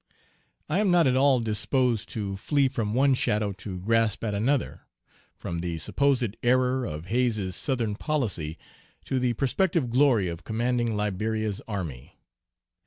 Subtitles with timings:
[0.67, 4.81] I am not at all disposed to flee from one shadow to grasp at another
[5.35, 8.57] from the supposed error of Hayes's Southern policy
[9.05, 12.17] to the prospective glory of commanding Liberia's army.